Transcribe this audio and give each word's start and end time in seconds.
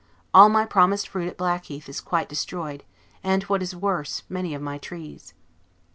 All 0.33 0.49
my 0.49 0.65
promised 0.65 1.07
fruit 1.07 1.27
at 1.27 1.37
Blackheath 1.37 1.87
is 1.87 2.01
quite 2.01 2.27
destroyed; 2.27 2.83
and, 3.23 3.43
what 3.43 3.61
is 3.61 3.75
worse, 3.75 4.23
many 4.29 4.55
of 4.55 4.61
my 4.63 4.79
trees. 4.79 5.35